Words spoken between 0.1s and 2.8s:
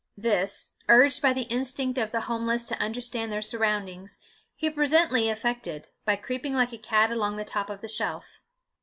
This, urged by the instinct of the homeless to